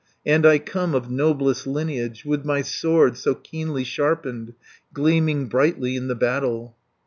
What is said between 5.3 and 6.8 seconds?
brightly in the battle."